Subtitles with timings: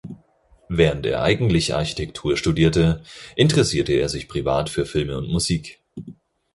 [0.67, 3.03] Während er eigentlich Architektur studierte,
[3.35, 5.79] interessierte er sich privat für Filme und Musik.